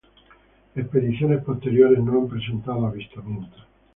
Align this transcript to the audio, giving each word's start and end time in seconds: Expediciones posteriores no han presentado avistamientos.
Expediciones 0.75 1.43
posteriores 1.43 1.99
no 2.03 2.13
han 2.21 2.27
presentado 2.27 2.87
avistamientos. 2.87 3.67